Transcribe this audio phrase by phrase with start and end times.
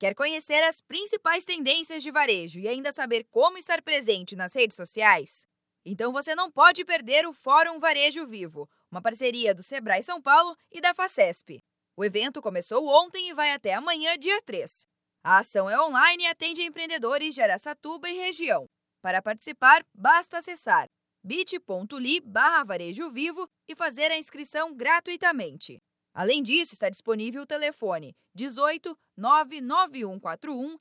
[0.00, 4.74] Quer conhecer as principais tendências de varejo e ainda saber como estar presente nas redes
[4.74, 5.46] sociais?
[5.84, 10.56] Então você não pode perder o Fórum Varejo Vivo, uma parceria do Sebrae São Paulo
[10.72, 11.62] e da Facesp.
[11.94, 14.86] O evento começou ontem e vai até amanhã, dia 3.
[15.22, 18.64] A ação é online e atende empreendedores de Araçatuba e região.
[19.02, 20.88] Para participar, basta acessar
[21.22, 25.78] bit.ly barra varejo vivo e fazer a inscrição gratuitamente.
[26.20, 30.76] Além disso, está disponível o telefone 18 99141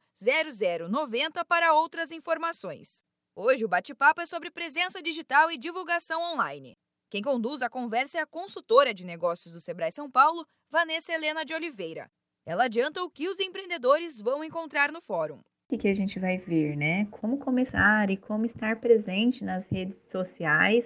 [0.89, 3.05] 0090 para outras informações.
[3.34, 6.75] Hoje o bate-papo é sobre presença digital e divulgação online.
[7.09, 11.45] Quem conduz a conversa é a consultora de negócios do Sebrae São Paulo, Vanessa Helena
[11.45, 12.11] de Oliveira.
[12.45, 15.39] Ela adianta o que os empreendedores vão encontrar no fórum.
[15.69, 17.08] O que a gente vai ver, né?
[17.11, 20.83] Como começar e como estar presente nas redes sociais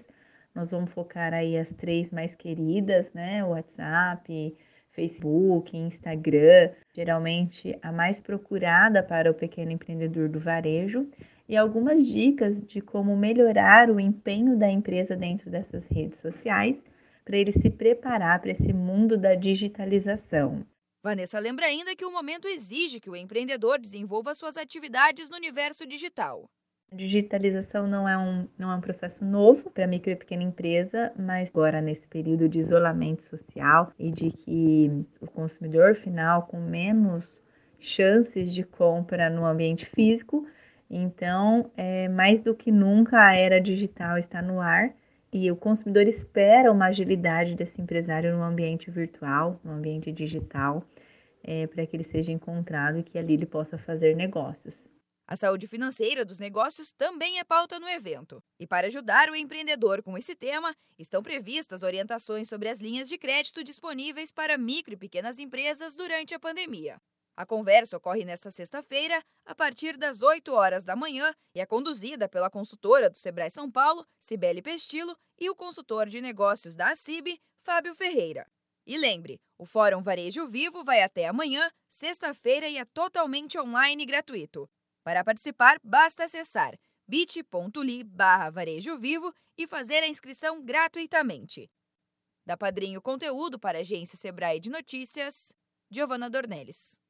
[0.53, 3.43] nós vamos focar aí as três mais queridas, né?
[3.43, 4.55] WhatsApp,
[4.91, 11.07] Facebook, Instagram, geralmente a mais procurada para o pequeno empreendedor do varejo,
[11.49, 16.77] e algumas dicas de como melhorar o empenho da empresa dentro dessas redes sociais
[17.25, 20.65] para ele se preparar para esse mundo da digitalização.
[21.01, 25.85] Vanessa lembra ainda que o momento exige que o empreendedor desenvolva suas atividades no universo
[25.85, 26.45] digital.
[26.95, 31.49] Digitalização não é um, não é um processo novo para micro e pequena empresa, mas
[31.49, 37.27] agora nesse período de isolamento social e de que o consumidor final com menos
[37.79, 40.45] chances de compra no ambiente físico,
[40.87, 44.93] então é, mais do que nunca a era digital está no ar
[45.31, 50.83] e o consumidor espera uma agilidade desse empresário no ambiente virtual, no ambiente digital,
[51.43, 54.92] é, para que ele seja encontrado e que ali ele possa fazer negócios.
[55.33, 58.39] A saúde financeira dos negócios também é pauta no evento.
[58.59, 63.17] E para ajudar o empreendedor com esse tema, estão previstas orientações sobre as linhas de
[63.17, 67.01] crédito disponíveis para micro e pequenas empresas durante a pandemia.
[67.35, 72.29] A conversa ocorre nesta sexta-feira, a partir das 8 horas da manhã, e é conduzida
[72.29, 77.41] pela consultora do Sebrae São Paulo, Cibele Pestilo, e o consultor de negócios da ACIB,
[77.63, 78.45] Fábio Ferreira.
[78.85, 84.05] E lembre, o Fórum Varejo Vivo vai até amanhã, sexta-feira, e é totalmente online e
[84.05, 84.69] gratuito.
[85.03, 86.77] Para participar, basta acessar
[87.07, 91.69] bit.ly barra varejo vivo e fazer a inscrição gratuitamente.
[92.45, 95.53] Da Padrinho Conteúdo para a agência Sebrae de Notícias,
[95.89, 97.02] Giovana Dornelles.